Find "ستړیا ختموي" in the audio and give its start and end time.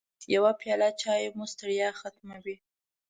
1.53-2.55